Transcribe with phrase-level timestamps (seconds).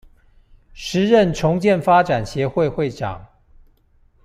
[0.73, 3.23] 時任重建發展協會會長